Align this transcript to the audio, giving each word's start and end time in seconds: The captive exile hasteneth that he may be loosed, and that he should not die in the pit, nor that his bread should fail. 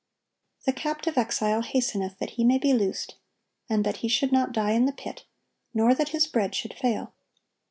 The 0.65 0.73
captive 0.73 1.15
exile 1.15 1.61
hasteneth 1.61 2.17
that 2.17 2.31
he 2.31 2.43
may 2.43 2.57
be 2.57 2.73
loosed, 2.73 3.17
and 3.69 3.85
that 3.85 3.97
he 3.97 4.07
should 4.07 4.31
not 4.31 4.51
die 4.51 4.71
in 4.71 4.85
the 4.85 4.91
pit, 4.93 5.25
nor 5.75 5.93
that 5.93 6.09
his 6.09 6.25
bread 6.25 6.55
should 6.55 6.73
fail. 6.73 7.13